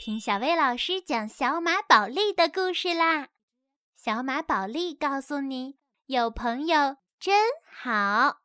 [0.00, 3.30] 听小薇老师讲小马宝莉的故事啦！
[3.96, 5.76] 小马宝莉告诉你，
[6.06, 8.38] 有朋友真好。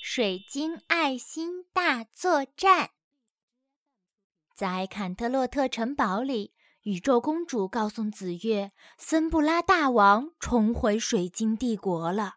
[0.00, 2.90] 水晶爱心大作战，
[4.54, 12.36] 在坎特洛特城堡里，宇宙公主告诉紫月，森布拉大王重回水晶帝国了。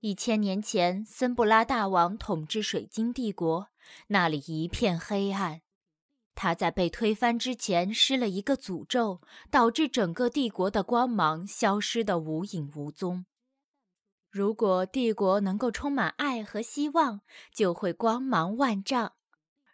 [0.00, 3.69] 一千年前，森布拉大王统治水晶帝国，
[4.08, 5.62] 那里一片黑暗。
[6.34, 13.26] 他在被推翻之前施了一个诅咒，导致整个帝国的光芒消失得无影无踪。
[14.30, 17.20] 如果帝国能够充满爱和希望，
[17.52, 19.14] 就会光芒万丈；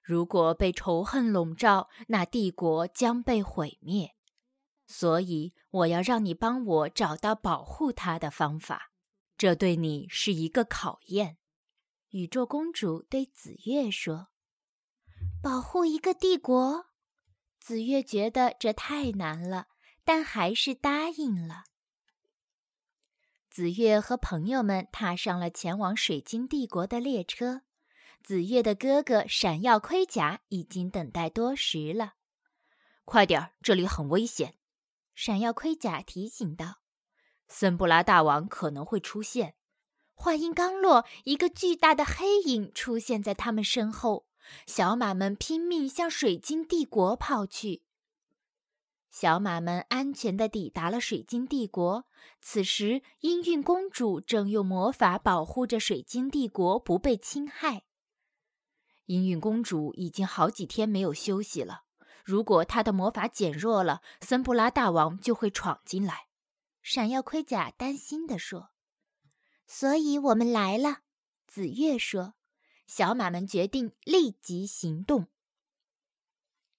[0.03, 4.15] 如果被仇恨笼罩，那帝国将被毁灭。
[4.87, 8.93] 所以，我要让你帮我找到保护他的方法。
[9.37, 11.37] 这对你是一个考验，
[12.11, 14.29] 宇宙公主对紫月说
[15.43, 16.87] ：“保护一个帝国。”
[17.59, 19.67] 紫月觉得这太难了，
[20.05, 21.65] 但还是答应了。
[23.51, 27.63] 紫月和朋友们踏上了前往水晶帝国的列车。
[28.23, 32.15] 紫月的哥哥闪耀盔甲已经等待多时了。
[33.05, 34.59] 快点，这里很危险！
[35.15, 36.83] 闪耀盔甲提醒道。
[37.49, 39.55] 森布拉大王可能会出现。
[40.19, 44.27] 话音刚落，一个巨大的黑影出现在他们身后。
[44.67, 47.83] 小马们拼命向水晶帝国跑去。
[49.11, 52.07] 小马们安全地抵达了水晶帝国。
[52.41, 57.85] 此时，音韵公主正用魔法保护着水晶帝国不被侵害。
[59.07, 61.83] 音韵公主已经好几天没有休息了。
[62.25, 66.27] 如果她的魔法减弱了，森布拉大王就会闯进来。
[66.83, 68.71] 闪耀盔甲担心地说
[69.67, 71.01] ：“所以我们来了。”
[71.47, 72.35] 紫月说
[72.87, 75.29] ：“小马们决定立即行动。”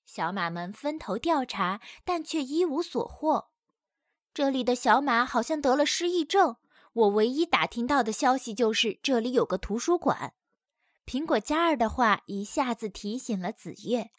[0.05, 3.49] 小马们分头调查，但却一无所获。
[4.33, 6.57] 这里的小马好像得了失忆症。
[6.93, 10.33] 我唯一打听到的消息就是这里有个图书馆。
[11.05, 14.11] 苹果嘉儿的话一下子提醒了紫月。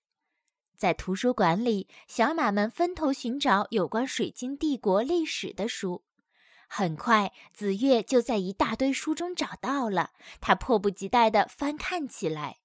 [0.77, 6.05] 在图书馆里，小马们分头寻找有关水晶帝国历史的书。
[6.69, 10.11] 很快，紫月就在一大堆书中找到了。
[10.41, 12.59] 他迫不及待地翻看起来。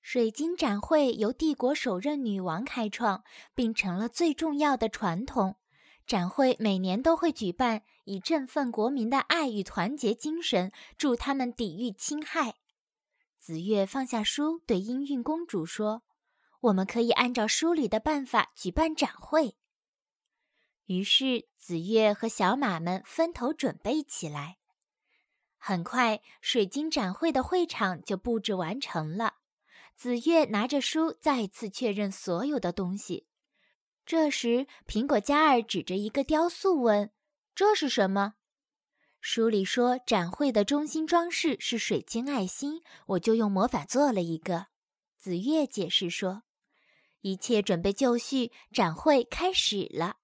[0.00, 3.24] 水晶展会由帝国首任女王开创，
[3.54, 5.56] 并成了最重要的传统。
[6.06, 12.54] 展会每年都会举办，以振奋国民的爱与团结精神，助他们抵御侵害。
[13.38, 16.02] 紫月放下书，对音韵公主说。
[16.60, 19.56] 我们可以按照书里的办法举办展会。
[20.88, 24.56] 于是，紫月和小马们分头准备起来。
[25.58, 29.34] 很快，水晶展会的会场就布置完成了。
[29.96, 33.26] 紫月拿着书，再次确认所有的东西。
[34.06, 37.12] 这时，苹果嘉儿指着一个雕塑问
[37.54, 38.36] ：“这是什么？”
[39.20, 44.68] 书里说，展会的中心装饰是水晶爱心，我就用魔法做了一个。
[45.18, 46.44] 紫月解释说。
[47.22, 50.17] 一切准备就绪，展会开始了。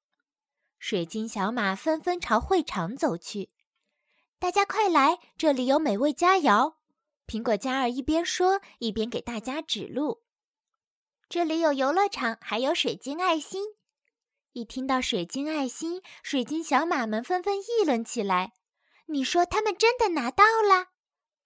[0.86, 3.48] 水晶小马纷纷朝会场走去。
[4.38, 6.74] 大家快来，这里有美味佳肴。
[7.26, 10.24] 苹果嘉儿一边说，一边给大家指路。
[11.26, 13.64] 这里有游乐场，还有水晶爱心。
[14.52, 18.52] 一听到水晶爱心，水晶小马们纷纷议论起来。
[19.06, 20.88] 你说他们真的拿到了？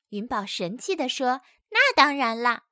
[0.09, 2.65] 云宝神气地说：“那当然啦。”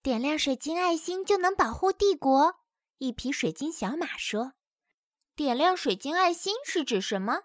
[0.00, 2.54] 点亮水晶爱心就能保护帝国。
[2.98, 4.52] 一匹水晶小马说
[5.36, 7.42] ：“点亮水晶爱心是指什么？”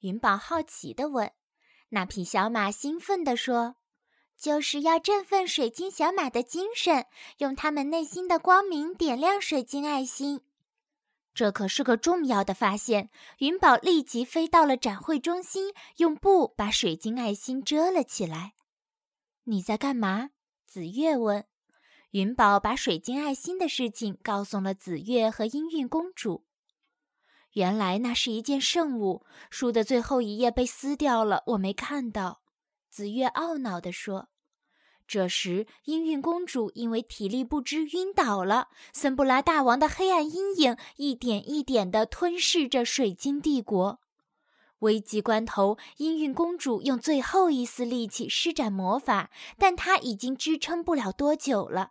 [0.00, 1.32] 云宝好奇地问。
[1.88, 3.74] 那匹小马兴奋地说
[4.38, 7.06] ：“就是要振奋水晶小马的精神，
[7.38, 10.42] 用他们内心的光明点亮水晶爱心。”
[11.34, 13.10] 这可是个重要的发现。
[13.38, 18.52] 云宝立即飞到了展会中心，用布把水晶爱心遮了起来。
[19.44, 20.30] “你在干嘛？”
[20.66, 21.46] 紫月问。
[22.10, 26.44] 云宝把水晶爱心的事情告诉了紫月和音韵公主。
[27.52, 32.42] 原来那是一件圣物，书的最后一页被撕掉了，我没看到。
[32.88, 34.28] 紫月懊恼地说。
[35.06, 38.68] 这时，音韵公主因为体力不支晕倒了。
[38.92, 44.00] 森布拉大王的黑暗阴影一点一点地吞噬着水晶帝国。
[44.78, 51.90] 危急关头，音韵公主用最后一丝力气施展魔法，但她已经支撑不了多久了。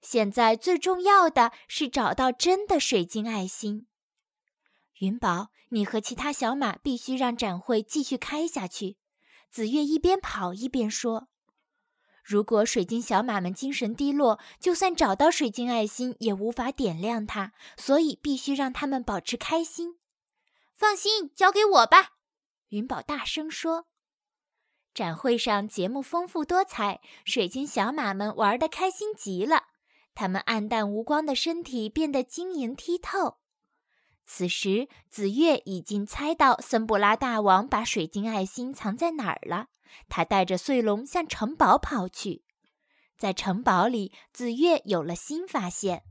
[0.00, 3.88] 现在最重要的是找到真的水晶爱心。
[5.00, 8.98] 云宝，你和其他小马必须让展会继续开下去。
[9.50, 11.28] 紫月一边跑一边说
[12.22, 19.98] ：“如果水晶小马们精神低落，就算找到水晶爱心，也无法点亮它，所以必须让他们保持开心。
[20.76, 22.10] 放心，交给我吧。
[22.68, 23.86] 云宝大声说。
[24.92, 29.68] 展会上节目丰富多彩，水晶小马们玩得开心极了。
[30.14, 33.38] 它们暗淡无光的身体变得晶莹剔透。
[34.32, 39.66] 此时，紫月已经猜到森布拉大王把水晶爱心藏在哪儿了。
[40.08, 42.44] 他带着碎龙向城堡跑去。
[43.18, 46.04] 在城堡里，紫月有了新发现。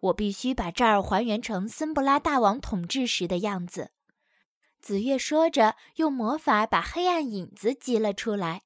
[0.00, 3.92] 我必须把这儿还原成森布拉大王统治时的样子。
[4.80, 8.62] 紫月说着，用魔法把黑暗影子击了出来，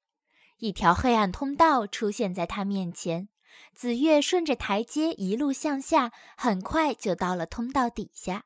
[0.56, 3.28] 一条黑暗通道出现在他面前。
[3.74, 8.44] 紫月顺着台阶一路向下，很快就到了通道底下。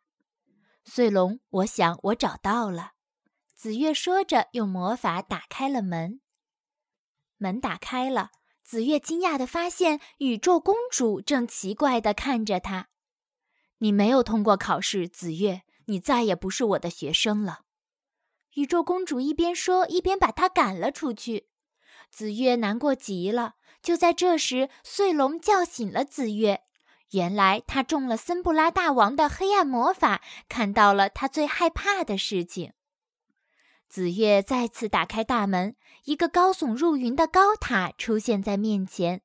[0.84, 2.92] 碎龙，我想我找到了。
[3.54, 6.20] 紫月说着，用魔法打开了门。
[7.38, 8.30] 门打开了，
[8.62, 12.88] 紫月惊讶地发现宇宙公主正奇怪地看着她。
[13.78, 17.60] 你没有通过考试，紫月，你再也不是我的学生了。
[18.54, 21.48] 宇宙公主一边说，一边把她赶了出去。
[22.10, 23.54] 紫月难过极了。
[23.84, 26.62] 就在这时，碎龙叫醒了紫月。
[27.10, 32.72] 原来他中了森布拉大王的黑暗魔法，看到了他最害怕的事情。
[33.88, 35.76] 紫月再次打开大门，
[36.06, 39.20] 一个高耸入云的高塔出现在面前。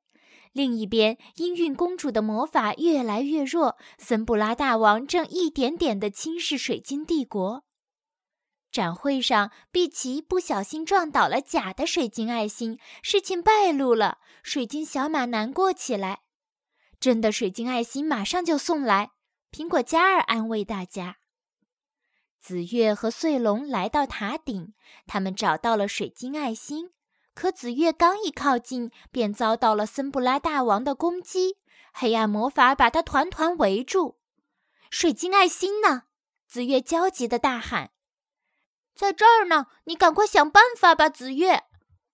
[0.51, 7.63] 另一边，音韵公主的魔法越来越弱，森布拉大王正一点点地侵蚀水晶帝国。
[8.71, 14.19] 展会上，碧琪不小心撞倒了假的水晶爱心，事情败露了。
[14.43, 16.21] 水晶小马难过起来。
[16.99, 19.11] 真的水晶爱心马上就送来。
[19.51, 21.17] 苹果嘉儿安慰大家。
[22.39, 24.73] 紫月和穗龙来到塔顶，
[25.07, 26.91] 他们找到了水晶爱心。
[27.33, 31.57] 可紫月刚一靠近，便遭到了森布拉大王的攻击。
[31.91, 34.19] 黑暗魔法把他团团围住。
[34.91, 36.03] 水晶爱心呢？
[36.47, 37.91] 紫月焦急地大喊。
[38.95, 41.63] 在这儿呢，你赶快想办法吧，紫月。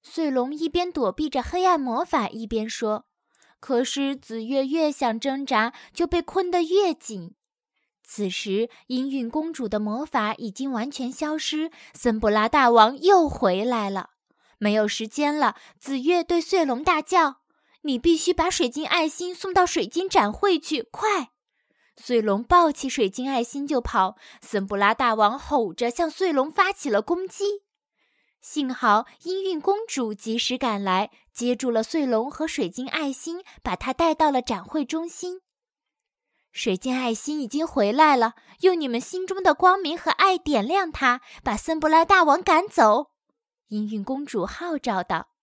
[0.04, 3.06] 碎龙一边躲避着黑暗魔法，一边说
[3.60, 7.33] ：“可是紫月越想挣扎，就被困得越紧。”
[8.07, 14.12] 此时，音韵公主的魔法已经完全消失，森布拉大王又回来了。
[14.60, 17.38] 没有时间了，紫月对碎龙大叫
[17.81, 21.31] ：“你必须把水晶爱心送到水晶展会去，快！”
[21.98, 27.64] 碎龙抱起水晶爱心就跑，森布拉大王吼着向碎龙发起了攻击。
[28.42, 35.42] 幸好音韵公主及时赶来，接住了碎龙和水晶爱心，把它带到了展会中心。
[36.52, 43.12] 水晶爱心已经回来了，用你们心中的光明和爱点亮它，把森布拉大王赶走。
[43.70, 45.35] 音韵公主号召道。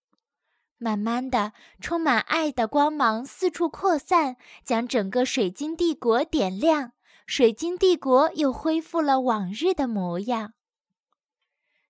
[0.83, 4.35] 慢慢的，充满爱的光芒四处扩散，
[4.65, 6.91] 将整个水晶帝国点亮。
[7.25, 10.55] 水晶帝国又恢复了往日的模样。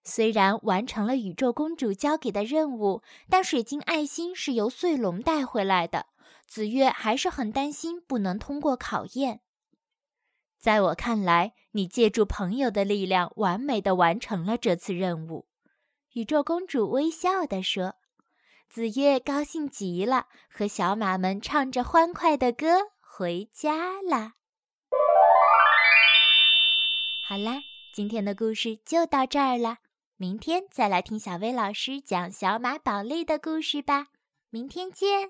[0.04, 6.06] 虽然完成了宇宙公主交给的任务，但水晶爱心是由碎龙带回来的。
[6.46, 9.40] 紫月还是很担心不能通过考验。
[10.60, 15.48] 在我看来，你借助朋友的力量，完美的完成了这次任务。
[16.12, 17.96] 宇宙公主微笑地说。
[18.74, 24.32] 紫月高兴极了，和小马们唱着欢快的歌回家了。
[27.28, 27.62] 好啦，
[27.94, 29.78] 今天的故事就到这儿了，
[30.18, 34.08] 明天再来听小薇老师讲小马宝莉的故事吧。
[34.50, 35.30] 明天见。